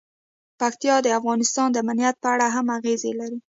[0.59, 3.39] پکتیا د افغانستان د امنیت په اړه هم اغېز لري.